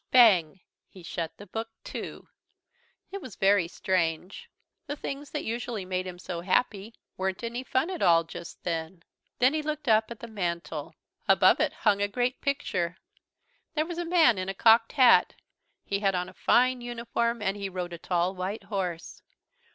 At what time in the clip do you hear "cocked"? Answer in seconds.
14.55-14.93